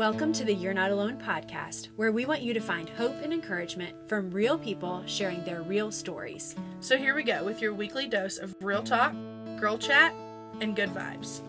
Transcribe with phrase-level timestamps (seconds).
[0.00, 3.34] Welcome to the You're Not Alone podcast, where we want you to find hope and
[3.34, 6.56] encouragement from real people sharing their real stories.
[6.80, 9.12] So here we go with your weekly dose of real talk,
[9.58, 10.14] girl chat,
[10.62, 11.42] and good vibes.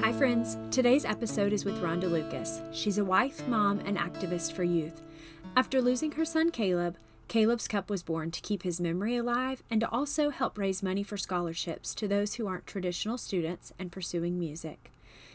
[0.00, 0.58] Hi, friends.
[0.70, 2.60] Today's episode is with Rhonda Lucas.
[2.70, 5.02] She's a wife, mom, and activist for youth.
[5.56, 9.82] After losing her son Caleb, Caleb's Cup was born to keep his memory alive and
[9.82, 14.38] to also help raise money for scholarships to those who aren't traditional students and pursuing
[14.38, 14.90] music.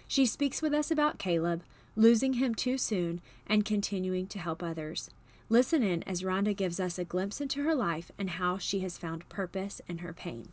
[0.07, 1.63] She speaks with us about Caleb,
[1.95, 5.11] losing him too soon, and continuing to help others.
[5.49, 8.97] Listen in as Rhonda gives us a glimpse into her life and how she has
[8.97, 10.49] found purpose in her pain.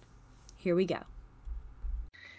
[0.58, 1.04] Here we go.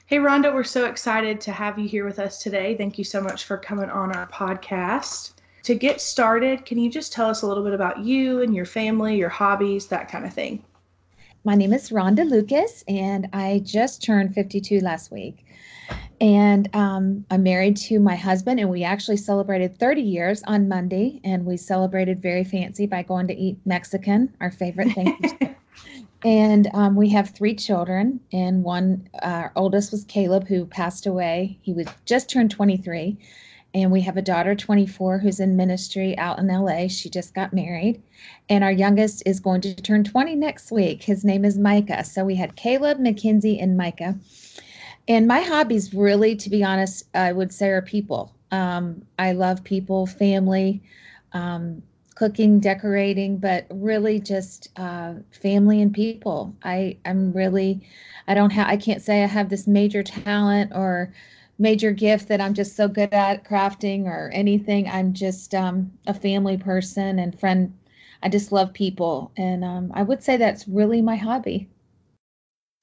[0.05, 2.75] Hey, Rhonda, we're so excited to have you here with us today.
[2.75, 5.31] Thank you so much for coming on our podcast.
[5.63, 8.65] To get started, can you just tell us a little bit about you and your
[8.65, 10.63] family, your hobbies, that kind of thing?
[11.43, 15.45] My name is Rhonda Lucas, and I just turned 52 last week.
[16.19, 21.21] And um, I'm married to my husband, and we actually celebrated 30 years on Monday,
[21.23, 25.55] and we celebrated very fancy by going to eat Mexican, our favorite thing.
[26.25, 31.05] and um, we have three children, and one, uh, our oldest was Caleb, who passed
[31.05, 31.59] away.
[31.61, 33.19] He was just turned 23
[33.73, 36.87] and we have a daughter 24 who's in ministry out in LA.
[36.87, 38.01] She just got married.
[38.49, 41.03] And our youngest is going to turn 20 next week.
[41.03, 42.03] His name is Micah.
[42.03, 44.15] So we had Caleb, Mackenzie, and Micah.
[45.07, 48.35] And my hobbies, really, to be honest, I would say are people.
[48.51, 50.81] Um, I love people, family,
[51.31, 51.81] um,
[52.15, 56.53] cooking, decorating, but really just uh, family and people.
[56.63, 57.81] I, I'm really,
[58.27, 61.13] I don't have, I can't say I have this major talent or
[61.61, 64.89] major gift that I'm just so good at crafting or anything.
[64.89, 67.77] I'm just um, a family person and friend.
[68.23, 69.31] I just love people.
[69.37, 71.69] And um, I would say that's really my hobby.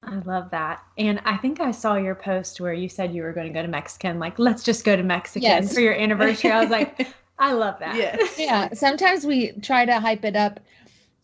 [0.05, 0.83] I love that.
[0.97, 3.63] And I think I saw your post where you said you were going to go
[3.63, 4.20] to Mexican.
[4.20, 5.75] Like, let's just go to Mexican yes.
[5.75, 6.52] for your anniversary.
[6.52, 7.08] I was like,
[7.39, 7.97] I love that.
[7.97, 8.17] Yeah.
[8.39, 8.75] yeah.
[8.75, 10.61] Sometimes we try to hype it up.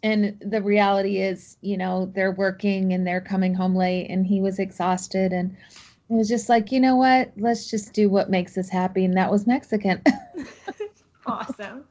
[0.03, 4.41] And the reality is, you know, they're working and they're coming home late and he
[4.41, 5.33] was exhausted.
[5.33, 5.57] And
[6.11, 7.33] it was just like, you know what?
[7.37, 9.05] Let's just do what makes us happy.
[9.05, 10.03] And that was Mexican.
[11.27, 11.85] awesome.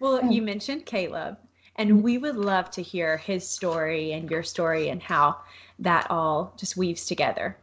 [0.00, 1.38] Well, you mentioned Caleb,
[1.76, 2.02] and mm-hmm.
[2.02, 5.36] we would love to hear his story and your story and how
[5.78, 7.56] that all just weaves together.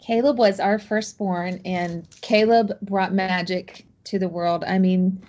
[0.00, 4.64] Caleb was our firstborn, and Caleb brought magic to the world.
[4.64, 5.22] I mean,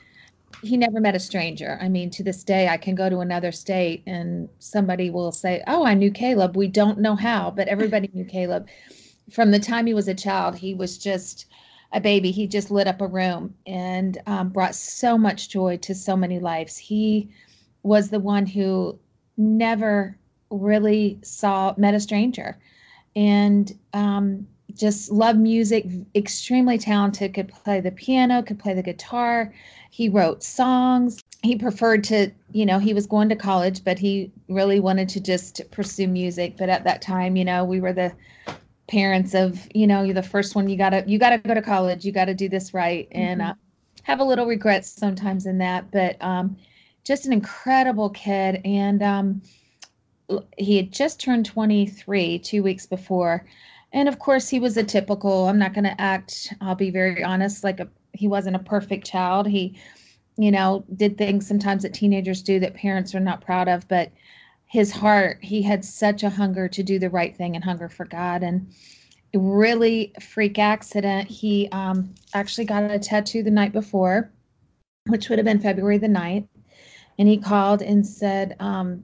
[0.63, 1.77] he never met a stranger.
[1.81, 5.63] I mean, to this day, I can go to another state and somebody will say,
[5.67, 6.55] Oh, I knew Caleb.
[6.55, 8.67] We don't know how, but everybody knew Caleb
[9.31, 11.45] from the time he was a child, he was just
[11.93, 12.31] a baby.
[12.31, 16.39] He just lit up a room and um, brought so much joy to so many
[16.39, 16.77] lives.
[16.77, 17.29] He
[17.83, 18.97] was the one who
[19.37, 20.17] never
[20.49, 22.57] really saw met a stranger
[23.15, 29.53] and um, just loved music extremely talented could play the piano could play the guitar
[29.89, 34.31] he wrote songs he preferred to you know he was going to college but he
[34.47, 38.13] really wanted to just pursue music but at that time you know we were the
[38.91, 42.03] parents of you know you're the first one you gotta you gotta go to college
[42.03, 43.07] you gotta do this right.
[43.11, 43.51] And mm-hmm.
[43.51, 43.53] uh,
[44.03, 46.57] have a little regrets sometimes in that but um,
[47.05, 48.59] just an incredible kid.
[48.65, 49.41] And um,
[50.57, 53.45] he had just turned 23 two weeks before.
[53.93, 57.23] And of course he was a typical i'm not going to act i'll be very
[57.23, 59.47] honest like a he wasn't a perfect child.
[59.47, 59.79] He
[60.37, 64.11] you know did things sometimes that teenagers do that parents are not proud of but
[64.71, 68.05] his heart, he had such a hunger to do the right thing and hunger for
[68.05, 68.41] God.
[68.41, 68.73] And
[69.33, 71.27] really freak accident.
[71.27, 74.31] He um, actually got a tattoo the night before,
[75.07, 76.47] which would have been February the 9th.
[77.19, 79.03] And he called and said, um,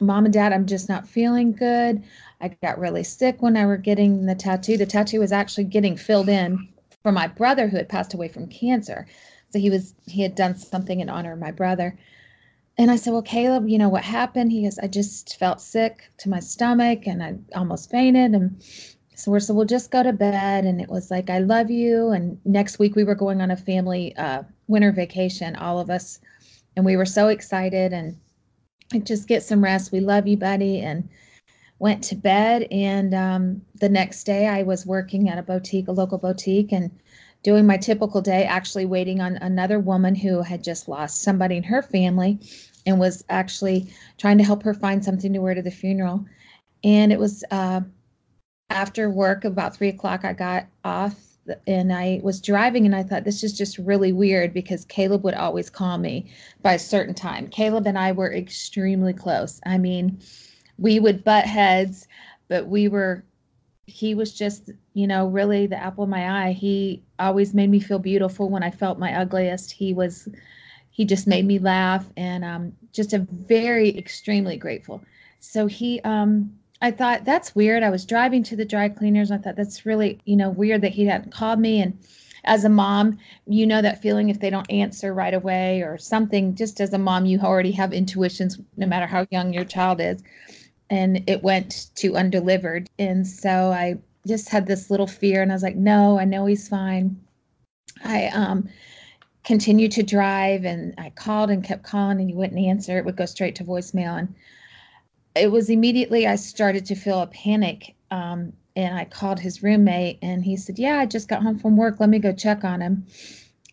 [0.00, 2.02] Mom and Dad, I'm just not feeling good.
[2.40, 4.78] I got really sick when I were getting the tattoo.
[4.78, 6.68] The tattoo was actually getting filled in
[7.02, 9.06] for my brother who had passed away from cancer.
[9.50, 11.98] So he was he had done something in honor of my brother.
[12.78, 14.52] And I said, Well, Caleb, you know what happened?
[14.52, 18.32] He goes, I just felt sick to my stomach and I almost fainted.
[18.32, 18.62] And
[19.14, 20.64] so we said, We'll just go to bed.
[20.64, 22.10] And it was like, I love you.
[22.10, 26.20] And next week we were going on a family uh, winter vacation, all of us.
[26.76, 28.16] And we were so excited and
[29.04, 29.92] just get some rest.
[29.92, 30.80] We love you, buddy.
[30.80, 31.08] And
[31.78, 32.66] went to bed.
[32.70, 36.90] And um, the next day I was working at a boutique, a local boutique, and
[37.42, 41.62] doing my typical day, actually waiting on another woman who had just lost somebody in
[41.62, 42.38] her family
[42.86, 46.24] and was actually trying to help her find something to wear to the funeral.
[46.84, 47.80] And it was uh,
[48.70, 51.16] after work, about three o'clock, I got off
[51.66, 55.34] and I was driving and I thought this is just really weird because Caleb would
[55.34, 56.30] always call me
[56.62, 57.48] by a certain time.
[57.48, 59.60] Caleb and I were extremely close.
[59.64, 60.18] I mean,
[60.78, 62.08] we would butt heads,
[62.48, 63.24] but we were
[63.86, 66.52] he was just, you know, really the apple of my eye.
[66.52, 69.70] He always made me feel beautiful when I felt my ugliest.
[69.70, 70.28] He was,
[70.96, 75.04] he just made me laugh and um, just a very extremely grateful.
[75.40, 76.50] So he, um,
[76.80, 77.82] I thought that's weird.
[77.82, 79.30] I was driving to the dry cleaners.
[79.30, 81.82] I thought that's really, you know, weird that he hadn't called me.
[81.82, 81.98] And
[82.44, 86.54] as a mom, you know that feeling if they don't answer right away or something.
[86.54, 90.22] Just as a mom, you already have intuitions, no matter how young your child is
[90.88, 92.88] and it went to undelivered.
[92.98, 96.46] And so I just had this little fear and I was like, no, I know
[96.46, 97.20] he's fine.
[98.02, 98.68] I um
[99.46, 102.98] continued to drive and I called and kept calling and he wouldn't answer.
[102.98, 104.18] It would go straight to voicemail.
[104.18, 104.34] And
[105.36, 107.94] it was immediately I started to feel a panic.
[108.10, 111.76] Um, and I called his roommate and he said, Yeah, I just got home from
[111.76, 112.00] work.
[112.00, 113.06] Let me go check on him.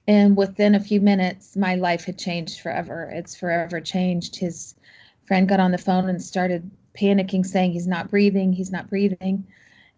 [0.07, 3.09] And within a few minutes, my life had changed forever.
[3.11, 4.35] It's forever changed.
[4.35, 4.75] His
[5.25, 9.43] friend got on the phone and started panicking, saying he's not breathing, he's not breathing.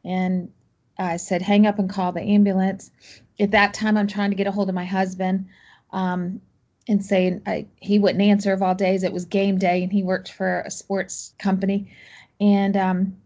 [0.06, 0.50] And
[0.98, 2.92] I said, hang up and call the ambulance.
[3.39, 5.48] At that time, I'm trying to get a hold of my husband
[5.96, 6.42] um,
[6.88, 9.04] and saying I, he wouldn't answer of all days.
[9.04, 11.92] It was game day and he worked for a sports company.
[12.40, 13.18] And um,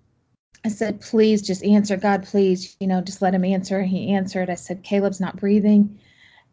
[0.63, 1.97] I said, please just answer.
[1.97, 3.81] God, please, you know, just let him answer.
[3.81, 4.49] He answered.
[4.49, 5.99] I said, Caleb's not breathing.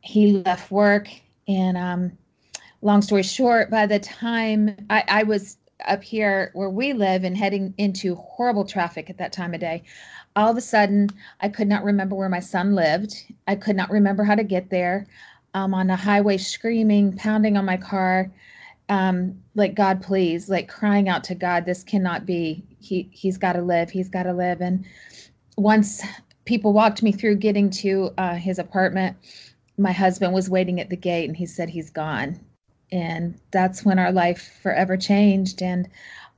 [0.00, 1.08] He left work.
[1.46, 2.18] And um,
[2.82, 7.36] long story short, by the time I, I was up here where we live and
[7.36, 9.82] heading into horrible traffic at that time of day.
[10.34, 11.10] All of a sudden,
[11.40, 13.14] I could not remember where my son lived.
[13.46, 15.06] I could not remember how to get there.
[15.56, 18.30] I'm on the highway screaming, pounding on my car,
[18.88, 22.64] um, like God, please, like crying out to God, this cannot be.
[22.78, 23.90] He he's got to live.
[23.90, 24.60] He's got to live.
[24.60, 24.84] And
[25.56, 26.02] once
[26.44, 29.16] people walked me through getting to uh, his apartment,
[29.78, 32.38] my husband was waiting at the gate, and he said he's gone
[32.92, 35.88] and that's when our life forever changed and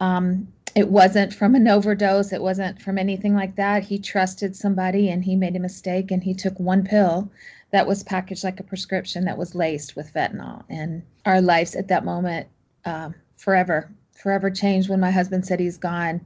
[0.01, 5.11] um, it wasn't from an overdose it wasn't from anything like that he trusted somebody
[5.11, 7.31] and he made a mistake and he took one pill
[7.71, 11.89] that was packaged like a prescription that was laced with fentanyl and our lives at
[11.89, 12.47] that moment
[12.85, 16.21] um, forever forever changed when my husband said he's gone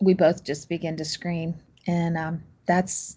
[0.00, 1.54] we both just began to scream
[1.86, 3.16] and um, that's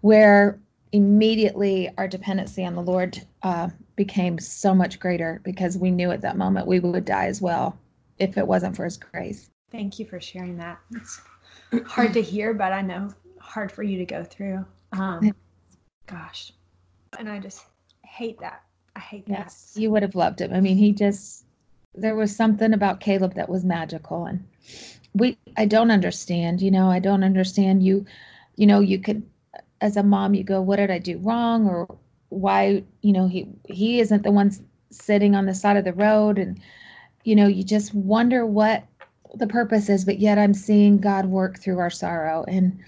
[0.00, 0.58] where
[0.92, 3.68] immediately our dependency on the lord uh,
[4.00, 7.78] became so much greater because we knew at that moment we would die as well
[8.18, 9.50] if it wasn't for his grace.
[9.70, 10.78] Thank you for sharing that.
[10.92, 11.20] It's
[11.86, 14.64] hard to hear, but I know hard for you to go through.
[14.92, 15.34] Um,
[16.06, 16.52] gosh.
[17.18, 17.64] And I just
[18.02, 18.62] hate that.
[18.96, 19.38] I hate that.
[19.38, 20.52] Yes, you would have loved him.
[20.52, 21.44] I mean, he just,
[21.94, 24.26] there was something about Caleb that was magical.
[24.26, 24.46] And
[25.14, 28.06] we, I don't understand, you know, I don't understand you,
[28.56, 29.22] you know, you could,
[29.80, 31.68] as a mom, you go, what did I do wrong?
[31.68, 31.98] Or
[32.30, 34.50] why you know he he isn't the one
[34.90, 36.58] sitting on the side of the road and
[37.24, 38.84] you know you just wonder what
[39.34, 42.80] the purpose is but yet i'm seeing god work through our sorrow and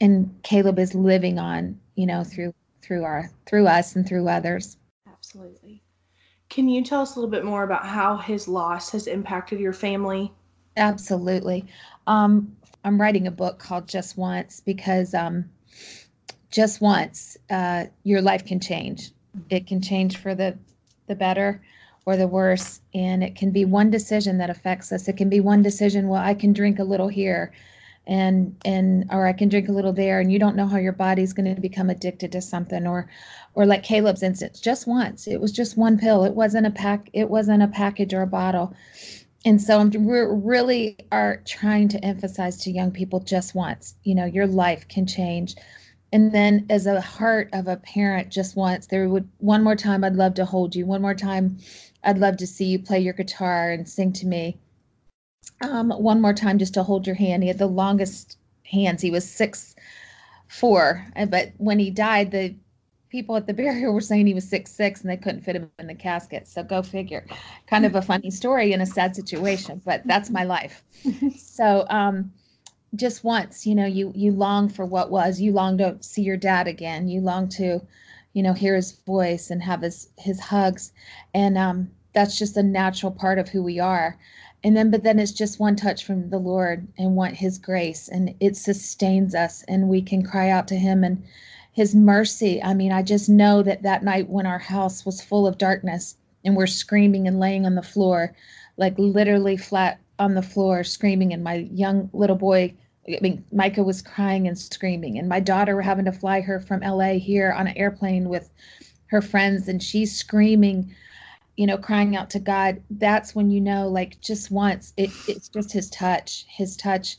[0.00, 2.54] and caleb is living on you know through
[2.86, 4.76] through our through us and through others
[5.08, 5.82] absolutely
[6.48, 9.72] can you tell us a little bit more about how his loss has impacted your
[9.72, 10.32] family
[10.76, 11.64] absolutely
[12.06, 12.54] um
[12.84, 15.44] i'm writing a book called just once because um
[16.50, 19.10] just once, uh, your life can change.
[19.50, 20.56] It can change for the
[21.06, 21.62] the better
[22.04, 25.08] or the worse, and it can be one decision that affects us.
[25.08, 26.08] It can be one decision.
[26.08, 27.52] Well, I can drink a little here,
[28.06, 30.92] and and or I can drink a little there, and you don't know how your
[30.92, 33.08] body's going to become addicted to something, or
[33.54, 35.26] or like Caleb's instance, just once.
[35.26, 36.24] It was just one pill.
[36.24, 37.08] It wasn't a pack.
[37.12, 38.74] It wasn't a package or a bottle.
[39.44, 43.94] And so we're really are trying to emphasize to young people just once.
[44.02, 45.54] You know, your life can change
[46.12, 50.04] and then as a heart of a parent just once there would one more time
[50.04, 51.58] i'd love to hold you one more time
[52.04, 54.58] i'd love to see you play your guitar and sing to me
[55.62, 57.42] um, one more time just to hold your hand.
[57.42, 59.02] He had the longest hands.
[59.02, 59.76] He was six
[60.48, 62.54] four but when he died the
[63.08, 65.70] people at the burial were saying he was six six and they couldn't fit him
[65.78, 66.46] in the casket.
[66.46, 67.26] So go figure.
[67.66, 70.84] Kind of a funny story in a sad situation but that's my life.
[71.36, 72.32] So um
[72.94, 75.40] just once you know you you long for what was.
[75.40, 77.08] You long to see your dad again.
[77.08, 77.80] You long to
[78.32, 80.92] you know hear his voice and have his his hugs.
[81.34, 84.18] And um that's just a natural part of who we are
[84.66, 88.08] and then but then it's just one touch from the lord and want his grace
[88.08, 91.22] and it sustains us and we can cry out to him and
[91.72, 92.60] his mercy.
[92.60, 96.16] I mean i just know that that night when our house was full of darkness
[96.44, 98.34] and we're screaming and laying on the floor
[98.76, 102.74] like literally flat on the floor screaming and my young little boy
[103.08, 106.58] I mean, Micah was crying and screaming, and my daughter were having to fly her
[106.58, 108.50] from LA here on an airplane with
[109.06, 110.92] her friends, and she's screaming,
[111.56, 112.82] you know, crying out to God.
[112.90, 116.44] That's when you know, like, just once, it, it's just His touch.
[116.48, 117.16] His touch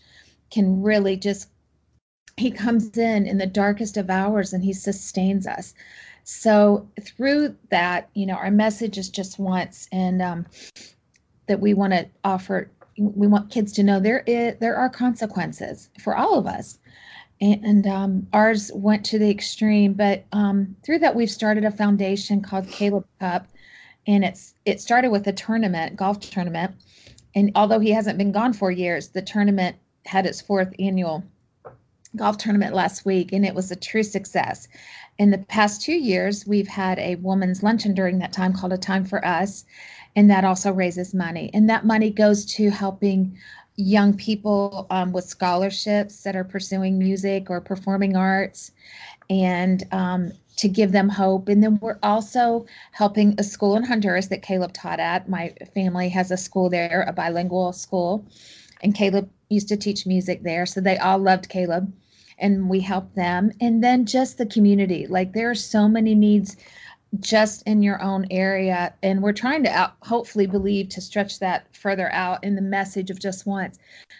[0.51, 1.49] can really just
[2.37, 5.73] he comes in in the darkest of hours and he sustains us
[6.23, 10.45] so through that you know our message is just once and um,
[11.47, 15.89] that we want to offer we want kids to know there is there are consequences
[15.99, 16.79] for all of us
[17.39, 22.41] and um, ours went to the extreme but um, through that we've started a foundation
[22.41, 23.47] called caleb cup
[24.07, 26.73] and it's it started with a tournament golf tournament.
[27.35, 31.23] And although he hasn't been gone for years the tournament had its fourth annual
[32.15, 34.67] golf tournament last week and it was a true success.
[35.19, 38.77] In the past two years we've had a woman's luncheon during that time called a
[38.77, 39.65] time for us
[40.15, 41.51] and that also raises money.
[41.53, 43.37] And that money goes to helping
[43.75, 48.71] young people um, with scholarships that are pursuing music or performing arts.
[49.29, 51.47] And um, to give them hope.
[51.47, 55.29] And then we're also helping a school in Honduras that Caleb taught at.
[55.29, 58.25] My family has a school there, a bilingual school,
[58.81, 60.65] and Caleb used to teach music there.
[60.65, 61.93] So they all loved Caleb
[62.39, 63.51] and we helped them.
[63.61, 65.07] And then just the community.
[65.07, 66.57] Like there are so many needs
[67.19, 68.93] just in your own area.
[69.01, 73.09] And we're trying to out, hopefully believe to stretch that further out in the message
[73.09, 73.79] of just once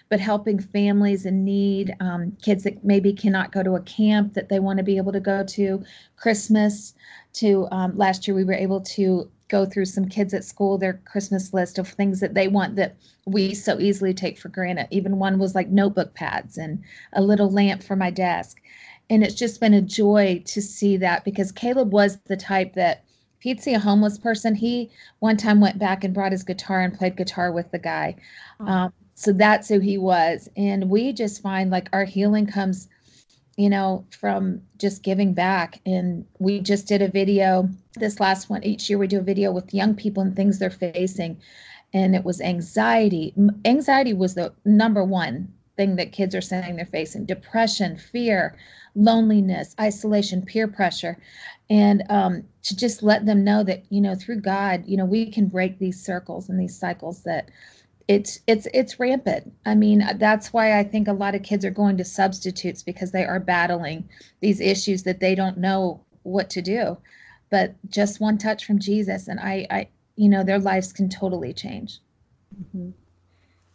[0.09, 4.49] but helping families in need um, kids that maybe cannot go to a camp that
[4.49, 5.83] they want to be able to go to
[6.15, 6.93] christmas
[7.33, 11.01] to um, last year we were able to go through some kids at school their
[11.05, 12.95] christmas list of things that they want that
[13.27, 14.87] we so easily take for granted.
[14.89, 16.81] Even one was like notebook pads and
[17.13, 18.61] a little lamp for my desk
[19.09, 23.03] and it's just been a joy to see that because Caleb was the type that
[23.37, 26.81] if he'd see a homeless person, he one time went back and brought his guitar
[26.81, 28.15] and played guitar with the guy.
[28.59, 28.65] Oh.
[28.65, 30.49] Um, so that's who he was.
[30.57, 32.87] And we just find like our healing comes,
[33.55, 35.79] you know, from just giving back.
[35.85, 38.63] And we just did a video this last one.
[38.63, 41.39] Each year we do a video with young people and things they're facing.
[41.93, 43.33] And it was anxiety.
[43.65, 48.57] Anxiety was the number one thing that kids are saying they're facing depression, fear,
[48.97, 51.17] loneliness, isolation, peer pressure,
[51.69, 55.31] and um, to just let them know that you know through God, you know we
[55.31, 57.49] can break these circles and these cycles that
[58.07, 59.53] it's it's it's rampant.
[59.65, 63.11] I mean that's why I think a lot of kids are going to substitutes because
[63.11, 64.09] they are battling
[64.41, 66.97] these issues that they don't know what to do.
[67.49, 71.53] But just one touch from Jesus, and I, I you know their lives can totally
[71.53, 71.99] change.
[72.59, 72.89] Mm-hmm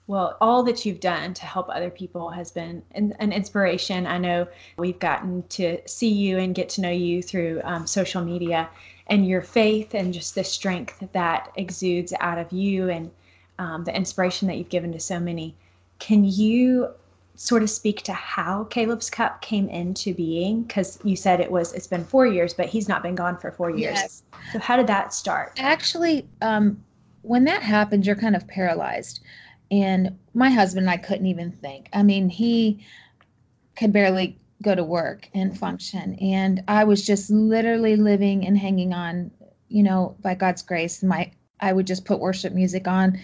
[0.06, 4.06] well, all that you've done to help other people has been an, an, inspiration.
[4.06, 8.22] I know we've gotten to see you and get to know you through um, social
[8.22, 8.68] media,
[9.06, 13.10] and your faith and just the strength that exudes out of you and
[13.58, 15.54] um, the inspiration that you've given to so many.
[15.98, 16.88] Can you
[17.34, 20.62] sort of speak to how Caleb's Cup came into being?
[20.62, 23.50] Because you said it was it's been four years, but he's not been gone for
[23.52, 23.98] four years.
[24.00, 24.22] Yes.
[24.52, 25.52] So how did that start?
[25.58, 26.82] Actually, um,
[27.22, 29.20] when that happens, you're kind of paralyzed
[29.72, 31.88] and my husband and I couldn't even think.
[31.94, 32.84] I mean, he
[33.74, 36.14] could barely go to work and function.
[36.16, 39.30] And I was just literally living and hanging on,
[39.68, 41.02] you know, by God's grace.
[41.02, 43.18] My I would just put worship music on.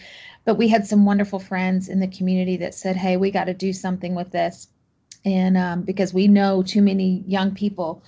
[0.47, 3.55] But we had some wonderful friends in the community that said, hey, we got to
[3.55, 4.69] do something with this.
[5.27, 8.03] And um, because we know too many young people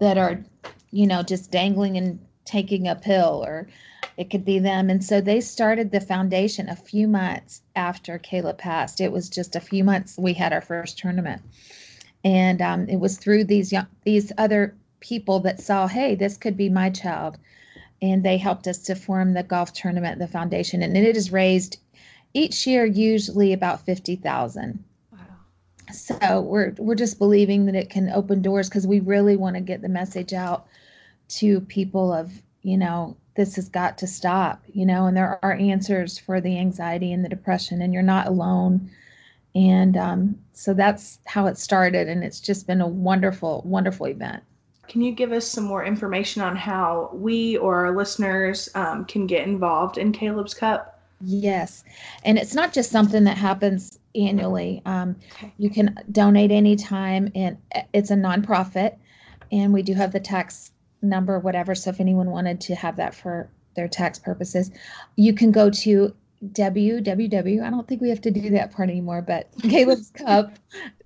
[0.00, 0.42] that are,
[0.90, 3.68] you know, just dangling and taking a pill or
[4.16, 4.90] it could be them.
[4.90, 9.00] And so they started the foundation a few months after Caleb passed.
[9.00, 11.42] It was just a few months we had our first tournament.
[12.22, 16.56] And um, it was through these young, these other people that saw, hey, this could
[16.56, 17.36] be my child.
[18.00, 20.82] And they helped us to form the golf tournament, the foundation.
[20.82, 21.78] And it has raised
[22.34, 24.84] each year usually about 50,000.
[25.12, 25.18] Wow.
[25.92, 29.60] So we're we're just believing that it can open doors because we really want to
[29.60, 30.66] get the message out
[31.28, 32.30] to people of,
[32.62, 36.58] you know, this has got to stop, you know, and there are answers for the
[36.58, 38.90] anxiety and the depression, and you're not alone.
[39.54, 42.08] And um, so that's how it started.
[42.08, 44.42] And it's just been a wonderful, wonderful event.
[44.88, 49.26] Can you give us some more information on how we or our listeners um, can
[49.26, 51.00] get involved in Caleb's Cup?
[51.20, 51.84] Yes.
[52.24, 54.82] And it's not just something that happens annually.
[54.84, 55.52] Um, okay.
[55.58, 57.56] You can donate anytime, and
[57.92, 58.96] it's a nonprofit.
[59.50, 60.72] And we do have the tax
[61.04, 61.74] number, whatever.
[61.74, 64.70] So if anyone wanted to have that for their tax purposes,
[65.16, 66.14] you can go to
[66.52, 67.62] www.
[67.62, 70.52] I don't think we have to do that part anymore, but Caleb's Cup.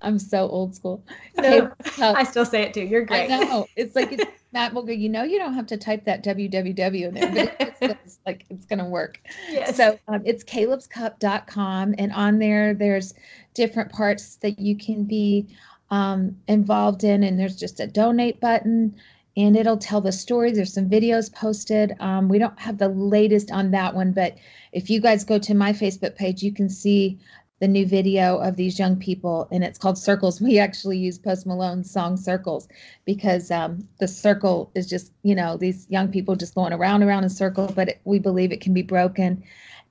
[0.00, 1.05] I'm so old school.
[1.37, 2.83] No, I still say it too.
[2.83, 3.31] You're great.
[3.31, 3.67] I know.
[3.76, 7.09] It's like it's, Matt will go, you know, you don't have to type that www
[7.09, 9.21] in there, but it's, it's like it's going to work.
[9.49, 9.76] Yes.
[9.76, 11.95] So um, it's calebscup.com.
[11.99, 13.14] And on there, there's
[13.55, 15.47] different parts that you can be
[15.90, 17.23] um, involved in.
[17.23, 18.97] And there's just a donate button
[19.38, 20.50] and it'll tell the story.
[20.50, 21.95] There's some videos posted.
[22.00, 24.37] Um, we don't have the latest on that one, but
[24.73, 27.21] if you guys go to my Facebook page, you can see
[27.61, 30.40] the new video of these young people, and it's called Circles.
[30.49, 32.66] We actually use Post Malone's song Circles
[33.04, 37.09] because um, the circle is just, you know, these young people just going around and
[37.09, 39.45] around in circles, but it, we believe it can be broken.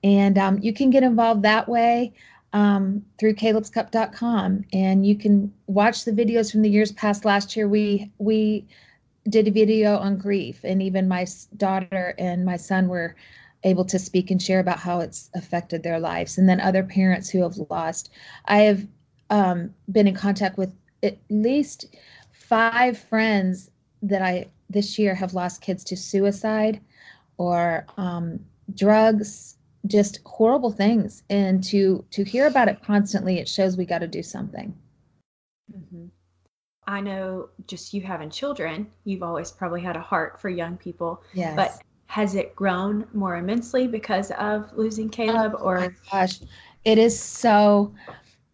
[0.04, 2.14] And um, you can get involved that way
[2.52, 7.24] um, through calebscup.com and you can watch the videos from the years past.
[7.24, 8.68] Last year, we, we,
[9.30, 11.26] did a video on grief and even my
[11.58, 13.16] daughter and my son were
[13.64, 16.38] able to speak and share about how it's affected their lives.
[16.38, 18.12] And then other parents who have lost.
[18.46, 18.88] I have
[19.30, 21.86] um, been in contact with at least
[22.32, 23.70] five friends
[24.02, 26.80] that i this year have lost kids to suicide
[27.38, 28.40] or um,
[28.76, 29.58] drugs
[29.88, 31.24] just horrible things.
[31.30, 34.76] And to to hear about it constantly it shows we got to do something.
[36.88, 41.22] I know just you having children you've always probably had a heart for young people.
[41.34, 41.56] Yes.
[41.56, 46.40] but has it grown more immensely because of losing Caleb oh, or gosh.
[46.86, 47.94] It is so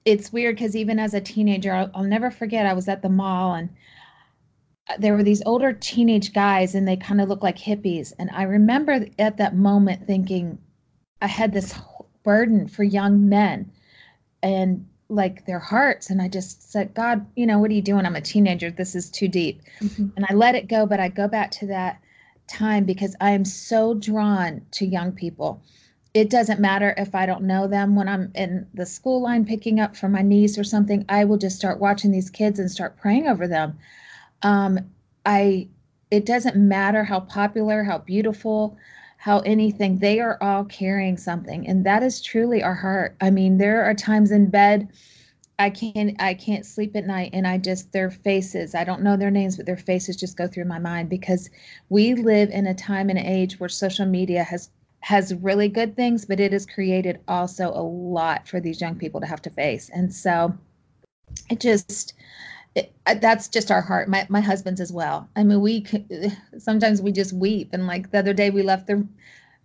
[0.05, 3.09] it's weird because even as a teenager I'll, I'll, never forget I was at the
[3.09, 3.69] mall and
[4.89, 8.11] uh, there were these older teenage guys and they kind of looked like hippies.
[8.19, 10.57] And I remember at that moment thinking
[11.21, 11.73] I had this
[12.23, 13.71] burden for young men.
[14.41, 18.05] And like their hearts and I just said God you know what are you doing
[18.05, 20.07] I'm a teenager this is too deep mm-hmm.
[20.15, 21.99] and I let it go but I go back to that
[22.47, 25.61] time because I am so drawn to young people.
[26.13, 27.95] It doesn't matter if I don't know them.
[27.95, 31.37] When I'm in the school line picking up for my niece or something, I will
[31.37, 33.77] just start watching these kids and start praying over them.
[34.43, 34.79] Um,
[35.25, 35.67] I
[36.11, 38.77] it doesn't matter how popular, how beautiful,
[39.23, 41.65] how anything, they are all carrying something.
[41.65, 43.15] And that is truly our heart.
[43.21, 44.89] I mean, there are times in bed
[45.57, 49.15] I can't I can't sleep at night and I just their faces, I don't know
[49.15, 51.49] their names, but their faces just go through my mind because
[51.87, 56.25] we live in a time and age where social media has has really good things,
[56.25, 59.89] but it has created also a lot for these young people to have to face.
[59.93, 60.53] And so
[61.49, 62.13] it just
[62.75, 64.09] it, that's just our heart.
[64.09, 65.29] My my husband's as well.
[65.35, 65.85] I mean, we
[66.57, 67.69] sometimes we just weep.
[67.73, 69.07] And like the other day, we left the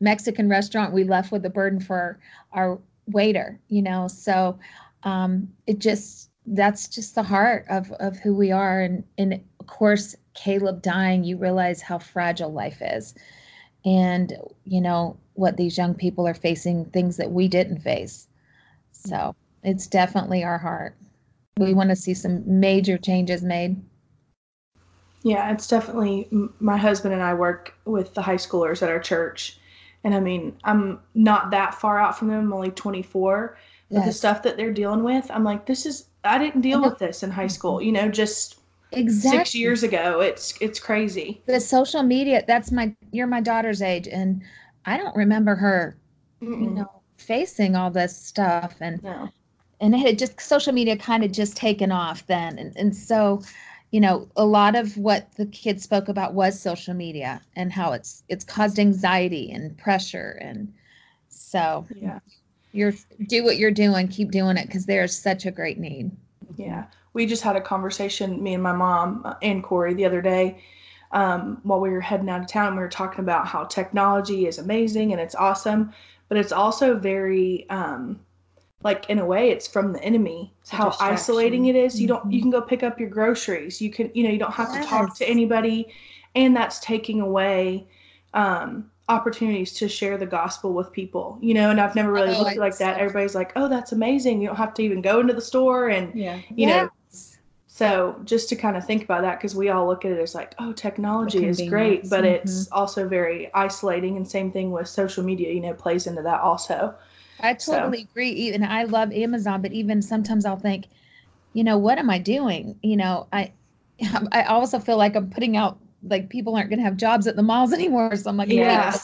[0.01, 0.93] Mexican restaurant.
[0.93, 2.19] We left with a burden for
[2.53, 3.59] our waiter.
[3.69, 4.59] You know, so
[5.05, 9.67] um, it just that's just the heart of of who we are and and of
[9.67, 13.15] course caleb dying you realize how fragile life is
[13.85, 14.33] and
[14.65, 18.29] you know what these young people are facing things that we didn't face
[18.93, 20.97] so it's definitely our heart
[21.59, 23.77] we want to see some major changes made
[25.23, 26.29] yeah it's definitely
[26.61, 29.59] my husband and i work with the high schoolers at our church
[30.05, 33.59] and i mean i'm not that far out from them i'm only 24
[33.91, 34.07] yes.
[34.07, 37.23] the stuff that they're dealing with i'm like this is i didn't deal with this
[37.23, 38.61] in high school you know just
[38.93, 39.39] exactly.
[39.39, 44.09] six years ago it's it's crazy the social media that's my you're my daughter's age
[44.09, 44.43] and
[44.87, 45.97] i don't remember her
[46.43, 46.63] Mm-mm.
[46.63, 49.29] you know facing all this stuff and no.
[49.81, 52.59] And it had just social media kind of just taken off then.
[52.59, 53.43] And, and so
[53.91, 57.93] you know a lot of what the kids spoke about was social media and how
[57.93, 60.39] it's it's caused anxiety and pressure.
[60.41, 60.73] And
[61.29, 62.19] so yeah.
[62.73, 62.93] you're
[63.29, 66.11] do what you're doing keep doing it because there's such a great need.
[66.57, 66.85] Yeah.
[67.15, 70.63] We just had a conversation me and my mom uh, and corey the other day
[71.13, 74.59] um, while we were heading out of town we were talking about how technology is
[74.59, 75.93] amazing and it's awesome
[76.29, 78.21] but it's also very um,
[78.83, 82.01] like in a way it's from the enemy it's how isolating it is.
[82.01, 82.51] you don't you mm-hmm.
[82.51, 84.85] can go pick up your groceries you can you know you don't have yes.
[84.85, 85.89] to talk to anybody
[86.35, 87.87] and that's taking away
[88.35, 92.43] um, opportunities to share the gospel with people, you know, and I've never really oh,
[92.43, 92.99] looked like that.
[92.99, 94.41] Everybody's like, oh, that's amazing.
[94.41, 95.89] You don't have to even go into the store.
[95.89, 96.37] And, yeah.
[96.37, 96.83] you yeah.
[96.83, 96.91] know,
[97.67, 100.35] so just to kind of think about that, because we all look at it as
[100.35, 102.35] like, oh, technology is great, but mm-hmm.
[102.35, 104.17] it's also very isolating.
[104.17, 106.95] And same thing with social media, you know, plays into that also.
[107.41, 108.09] I totally so.
[108.11, 108.31] agree.
[108.31, 110.87] Even I love Amazon, but even sometimes I'll think,
[111.53, 112.79] you know, what am I doing?
[112.83, 113.53] You know, I,
[114.33, 117.37] I also feel like I'm putting out like people aren't going to have jobs at
[117.37, 118.15] the malls anymore.
[118.17, 118.97] So I'm like, yeah,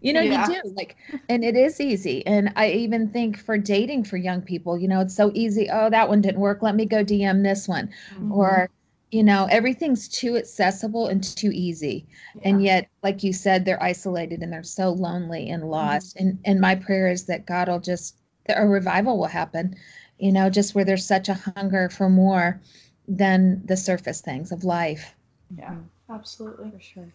[0.00, 0.48] you know, yeah.
[0.48, 0.96] you do like,
[1.28, 2.26] and it is easy.
[2.26, 5.68] And I even think for dating for young people, you know, it's so easy.
[5.70, 6.62] Oh, that one didn't work.
[6.62, 8.32] Let me go DM this one, mm-hmm.
[8.32, 8.70] or
[9.14, 12.04] you know, everything's too accessible and too easy.
[12.34, 12.48] Yeah.
[12.48, 16.16] And yet, like you said, they're isolated and they're so lonely and lost.
[16.16, 16.26] Mm-hmm.
[16.26, 18.16] And and my prayer is that God will just
[18.48, 19.76] a revival will happen,
[20.18, 22.60] you know, just where there's such a hunger for more
[23.06, 25.14] than the surface things of life.
[25.56, 25.70] Yeah.
[25.70, 26.12] Mm-hmm.
[26.12, 26.72] Absolutely.
[26.72, 27.14] For sure.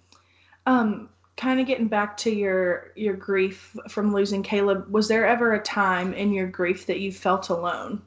[0.68, 5.54] Um, kind of getting back to your your grief from losing Caleb, was there ever
[5.54, 8.02] a time in your grief that you felt alone?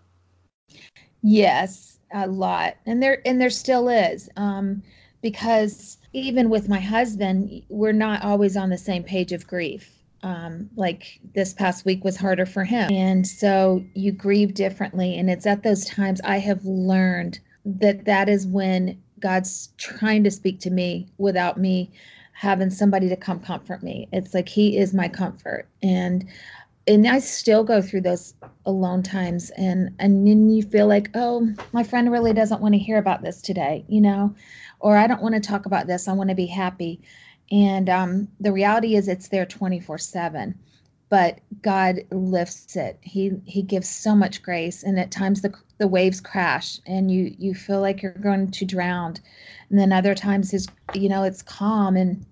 [1.23, 2.77] Yes, a lot.
[2.87, 4.29] And there and there still is.
[4.37, 4.83] Um,
[5.23, 9.91] because even with my husband, we're not always on the same page of grief.
[10.23, 12.91] um, like this past week was harder for him.
[12.93, 15.19] And so you grieve differently.
[15.19, 20.31] And it's at those times I have learned that that is when God's trying to
[20.31, 21.93] speak to me without me
[22.33, 24.09] having somebody to come comfort me.
[24.13, 25.69] It's like He is my comfort.
[25.83, 26.27] And
[26.87, 28.35] and I still go through those
[28.67, 32.79] alone times and and then you feel like, oh, my friend really doesn't want to
[32.79, 34.35] hear about this today, you know,
[34.81, 36.09] or I don't want to talk about this.
[36.09, 37.01] I want to be happy.
[37.51, 40.59] And um, the reality is it's there 24 7
[41.13, 42.99] but God lifts it.
[43.03, 47.35] He he gives so much grace, and at times the the waves crash, and you
[47.39, 49.17] you feel like you're going to drown,
[49.69, 52.25] and then other times is you know it's calm and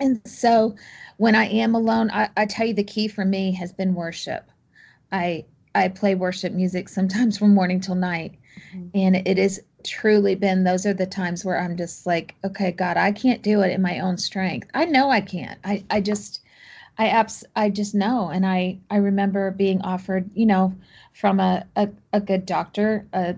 [0.00, 0.74] and so
[1.16, 4.50] when I am alone, I, I tell you the key for me has been worship.
[5.12, 8.34] I I play worship music sometimes from morning till night,
[8.74, 8.88] mm-hmm.
[8.94, 12.96] and it is truly been those are the times where I'm just like, okay, God,
[12.96, 14.68] I can't do it in my own strength.
[14.74, 15.58] I know I can't.
[15.64, 16.40] I I just
[16.98, 18.28] I abs I just know.
[18.30, 20.74] And I I remember being offered, you know,
[21.12, 23.36] from a a, a good doctor, a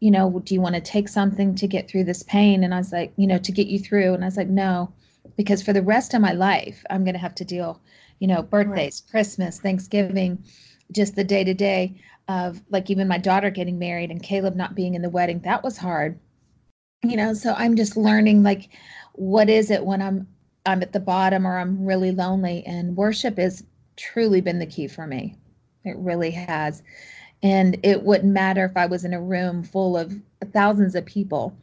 [0.00, 2.62] you know, do you want to take something to get through this pain?
[2.62, 4.12] And I was like, you know, to get you through.
[4.14, 4.92] And I was like, no,
[5.36, 7.80] because for the rest of my life, I'm going to have to deal,
[8.18, 9.10] you know, birthdays, right.
[9.10, 10.42] Christmas, Thanksgiving,
[10.92, 14.74] just the day to day of like even my daughter getting married and Caleb not
[14.74, 15.40] being in the wedding.
[15.40, 16.18] That was hard,
[17.04, 17.34] you know.
[17.34, 18.70] So I'm just learning like,
[19.12, 20.26] what is it when I'm
[20.64, 22.64] I'm at the bottom or I'm really lonely?
[22.66, 23.64] And worship has
[23.96, 25.36] truly been the key for me.
[25.84, 26.82] It really has.
[27.42, 30.14] And it wouldn't matter if I was in a room full of
[30.52, 31.56] thousands of people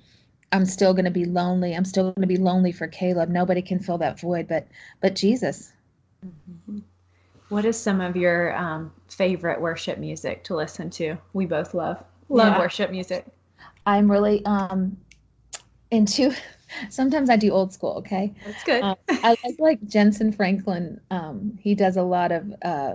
[0.54, 1.76] I'm still going to be lonely.
[1.76, 3.30] I'm still going to be lonely for Caleb.
[3.30, 4.68] Nobody can fill that void, but
[5.02, 5.74] but Jesus.
[6.26, 6.80] Mm-hmm.
[7.50, 11.18] What is some of your um, favorite worship music to listen to?
[11.34, 12.60] We both love love yeah.
[12.60, 13.26] worship music.
[13.86, 14.96] I'm really um
[15.92, 16.34] into.
[16.90, 17.98] Sometimes I do old school.
[17.98, 18.84] Okay, that's good.
[18.84, 21.02] um, I like like Jentezen Franklin.
[21.12, 22.94] Um, he does a lot of uh,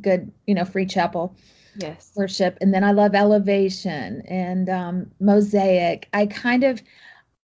[0.00, 1.34] good, you know, free chapel
[1.78, 2.12] yes.
[2.16, 6.08] worship and then i love elevation and um, mosaic.
[6.12, 6.82] I kind of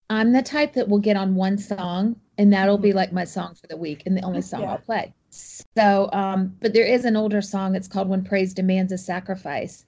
[0.08, 2.98] i'm the type that will get on one song and that'll be mm-hmm.
[2.98, 4.72] like my song for the week and the only song yeah.
[4.72, 5.12] i'll play.
[5.30, 9.84] So um, but there is an older song it's called when praise demands a sacrifice.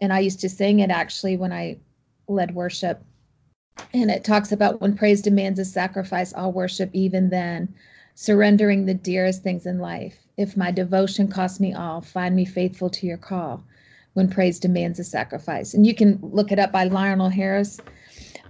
[0.00, 1.78] And i used to sing it actually when i
[2.28, 3.02] led worship.
[3.94, 7.74] And it talks about when praise demands a sacrifice i'll worship even then
[8.14, 10.26] surrendering the dearest things in life.
[10.36, 13.64] If my devotion costs me all find me faithful to your call
[14.14, 15.74] when praise demands a sacrifice.
[15.74, 17.78] And you can look it up by Larnelle Harris.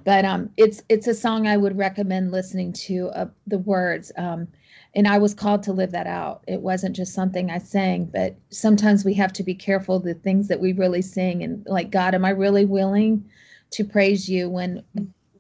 [0.05, 3.11] But um, it's it's a song I would recommend listening to.
[3.11, 4.49] Uh, the words, um,
[4.95, 6.43] and I was called to live that out.
[6.49, 10.49] It wasn't just something I sang, but sometimes we have to be careful the things
[10.49, 13.29] that we really sing and like God, am I really willing
[13.73, 14.83] to praise you when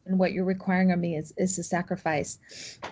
[0.06, 2.38] and what you're requiring of me is is a sacrifice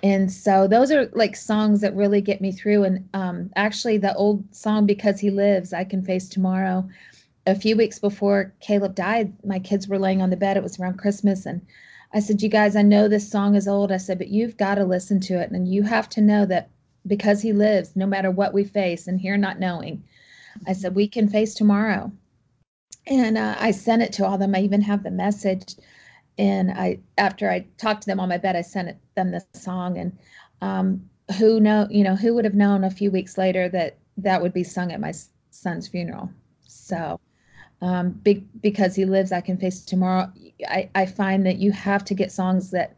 [0.02, 4.14] and so those are like songs that really get me through and um, actually the
[4.14, 6.88] old song because he lives i can face tomorrow
[7.48, 10.56] a few weeks before Caleb died, my kids were laying on the bed.
[10.56, 11.46] It was around Christmas.
[11.46, 11.62] And
[12.12, 13.90] I said, You guys, I know this song is old.
[13.90, 15.50] I said, But you've got to listen to it.
[15.50, 16.68] And you have to know that
[17.06, 20.04] because he lives, no matter what we face, and here not knowing,
[20.66, 22.12] I said, We can face tomorrow.
[23.06, 24.54] And uh, I sent it to all of them.
[24.54, 25.74] I even have the message.
[26.36, 29.42] And I, after I talked to them on my bed, I sent it, them the
[29.54, 29.96] song.
[29.96, 30.18] And
[30.60, 31.08] um,
[31.38, 34.52] who know, you know, who would have known a few weeks later that that would
[34.52, 35.14] be sung at my
[35.50, 36.30] son's funeral?
[36.66, 37.18] So
[37.80, 40.32] um, big, because he lives, I can face tomorrow.
[40.68, 42.96] I, I find that you have to get songs that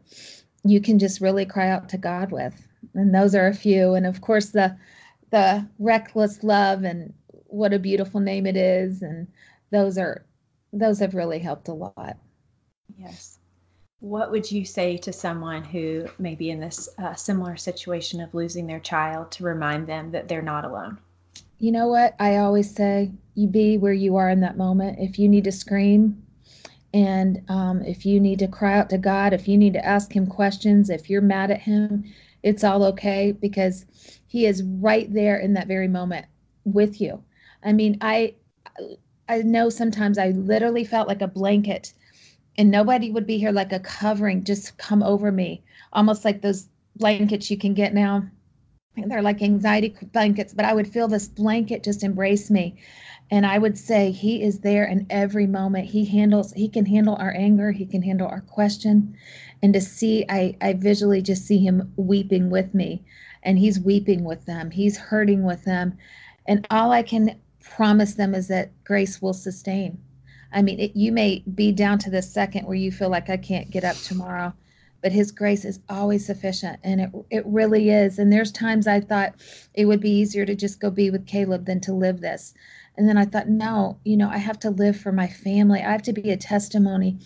[0.63, 3.93] you can just really cry out to God with, and those are a few.
[3.93, 4.75] And of course, the
[5.29, 7.13] the reckless love and
[7.47, 9.27] what a beautiful name it is, and
[9.71, 10.25] those are
[10.73, 12.17] those have really helped a lot.
[12.97, 13.39] Yes.
[13.99, 18.33] What would you say to someone who may be in this uh, similar situation of
[18.33, 20.97] losing their child to remind them that they're not alone?
[21.61, 23.11] You know what I always say?
[23.35, 24.97] You be where you are in that moment.
[24.99, 26.23] If you need to scream,
[26.91, 30.11] and um, if you need to cry out to God, if you need to ask
[30.11, 32.03] Him questions, if you're mad at Him,
[32.41, 33.85] it's all okay because
[34.25, 36.25] He is right there in that very moment
[36.65, 37.23] with you.
[37.63, 38.33] I mean, I
[39.29, 41.93] I know sometimes I literally felt like a blanket,
[42.57, 45.61] and nobody would be here like a covering just come over me,
[45.93, 48.23] almost like those blankets you can get now
[48.95, 52.75] they're like anxiety blankets, but I would feel this blanket just embrace me.
[53.29, 55.87] And I would say, He is there in every moment.
[55.87, 59.15] He handles, He can handle our anger, He can handle our question.
[59.63, 63.03] And to see, I, I visually just see Him weeping with me,
[63.43, 65.97] and He's weeping with them, He's hurting with them.
[66.45, 69.97] And all I can promise them is that grace will sustain.
[70.51, 73.37] I mean, it, you may be down to the second where you feel like I
[73.37, 74.53] can't get up tomorrow,
[75.01, 78.19] but his grace is always sufficient and it it really is.
[78.19, 79.35] And there's times i thought
[79.73, 82.53] it would be easier to just go be with caleb than to live this.
[82.97, 85.81] And then i thought no you know i have to live for my family.
[85.81, 87.19] I have to be a testimony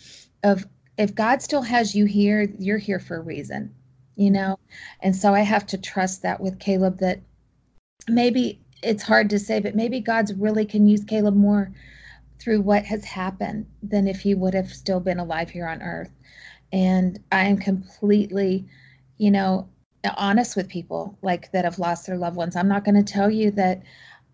[0.43, 3.73] of if god still has you here you're here for a reason
[4.15, 4.57] you know?
[5.01, 7.19] And so i have to trust that with caleb that
[8.07, 11.71] maybe it's hard to say but maybe god's really can use caleb more
[12.39, 16.11] through what has happened than if he would have still been alive here on earth
[16.71, 18.65] and i am completely
[19.17, 19.67] you know
[20.17, 22.56] honest with people like that have lost their loved ones.
[22.56, 23.82] I'm not going to tell you that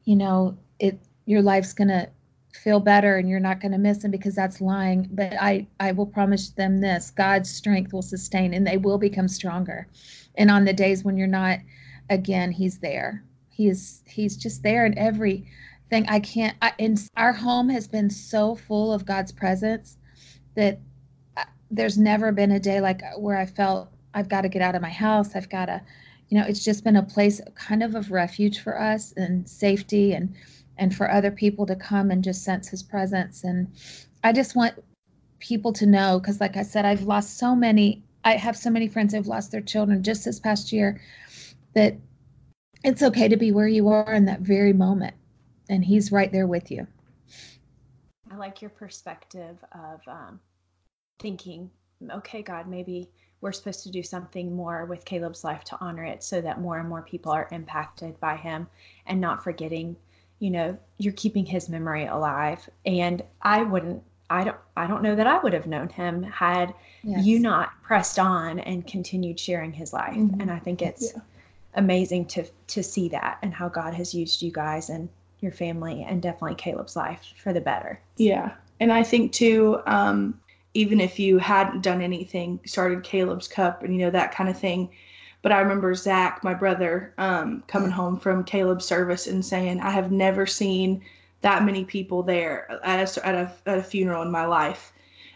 [0.05, 2.09] you know it your life's going to
[2.53, 5.93] feel better and you're not going to miss them because that's lying but i i
[5.93, 9.87] will promise them this god's strength will sustain and they will become stronger.
[10.35, 11.59] And on the days when you're not
[12.09, 13.23] again he's there.
[13.49, 15.45] He is he's just there in every
[15.89, 19.97] thing i can't I, and our home has been so full of god's presence
[20.55, 20.79] that
[21.71, 24.81] there's never been a day like where I felt I've got to get out of
[24.81, 25.35] my house.
[25.35, 25.81] I've got to,
[26.29, 30.13] you know, it's just been a place kind of of refuge for us and safety
[30.13, 30.35] and
[30.77, 33.43] and for other people to come and just sense his presence.
[33.43, 33.71] And
[34.23, 34.75] I just want
[35.39, 38.87] people to know because like I said, I've lost so many I have so many
[38.87, 41.01] friends who've lost their children just this past year
[41.73, 41.95] that
[42.83, 45.15] it's okay to be where you are in that very moment.
[45.69, 46.85] And he's right there with you.
[48.29, 50.39] I like your perspective of um,
[51.21, 51.69] thinking,
[52.11, 53.09] okay, God, maybe
[53.41, 56.77] we're supposed to do something more with Caleb's life to honor it so that more
[56.77, 58.67] and more people are impacted by him
[59.07, 59.95] and not forgetting,
[60.39, 62.69] you know, you're keeping his memory alive.
[62.85, 66.73] And I wouldn't I don't I don't know that I would have known him had
[67.03, 67.25] yes.
[67.25, 70.15] you not pressed on and continued sharing his life.
[70.15, 70.39] Mm-hmm.
[70.39, 71.21] And I think it's yeah.
[71.73, 75.09] amazing to to see that and how God has used you guys and
[75.41, 77.99] your family and definitely Caleb's life for the better.
[78.17, 78.53] Yeah.
[78.79, 80.39] And I think too, um,
[80.73, 84.57] even if you hadn't done anything, started Caleb's Cup and you know that kind of
[84.57, 84.89] thing.
[85.41, 89.89] But I remember Zach, my brother, um, coming home from Caleb's service and saying, "I
[89.89, 91.01] have never seen
[91.41, 94.93] that many people there at a, at a, at a funeral in my life."